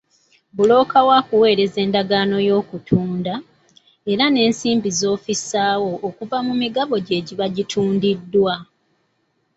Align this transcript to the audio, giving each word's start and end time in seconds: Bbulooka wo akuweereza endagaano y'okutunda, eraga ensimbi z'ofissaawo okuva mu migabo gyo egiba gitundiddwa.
Bbulooka 0.53 0.97
wo 1.07 1.11
akuweereza 1.21 1.77
endagaano 1.85 2.37
y'okutunda, 2.47 3.33
eraga 4.11 4.39
ensimbi 4.47 4.89
z'ofissaawo 4.99 5.91
okuva 6.07 6.37
mu 6.47 6.53
migabo 6.61 6.93
gyo 7.05 7.13
egiba 7.19 7.45
gitundiddwa. 7.55 8.53